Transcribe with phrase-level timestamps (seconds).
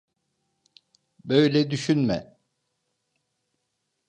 [1.25, 2.37] Böyle düşünme.